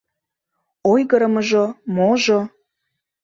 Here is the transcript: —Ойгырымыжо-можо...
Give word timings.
—Ойгырымыжо-можо... 0.91 2.39